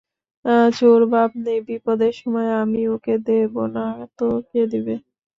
আজ 0.45 0.77
ওর 0.85 1.01
বাপ 1.13 1.31
নেই, 1.43 1.59
বিপদের 1.67 2.13
সময়ে 2.21 2.51
আমি 2.63 2.81
ওকে 2.93 3.15
দেব 3.27 3.53
না 3.75 3.85
তো 4.17 4.27
কে 4.49 4.61
দেবে? 4.71 4.95